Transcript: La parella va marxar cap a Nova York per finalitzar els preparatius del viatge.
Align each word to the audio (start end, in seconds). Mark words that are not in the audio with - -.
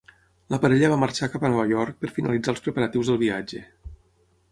La 0.53 0.57
parella 0.61 0.87
va 0.93 0.97
marxar 1.01 1.29
cap 1.33 1.45
a 1.45 1.51
Nova 1.55 1.65
York 1.71 1.99
per 2.05 2.11
finalitzar 2.15 2.55
els 2.55 2.65
preparatius 2.69 3.13
del 3.13 3.21
viatge. 3.25 3.63